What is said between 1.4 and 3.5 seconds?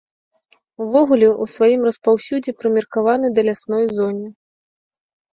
у сваім распаўсюдзе прымеркаваны да